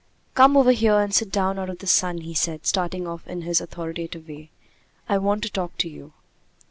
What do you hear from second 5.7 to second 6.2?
to you."